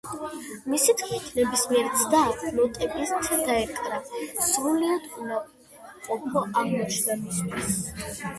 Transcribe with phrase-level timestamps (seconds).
[0.73, 2.21] მისი თქმით, ნებისმიერი ცდა,
[2.55, 4.01] ნოტებით დაეკრა,
[4.47, 7.79] სრულიად უნაყოფო აღმოჩნდა მისთვის.